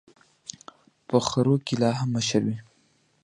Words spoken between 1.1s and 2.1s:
خرو کي لا هم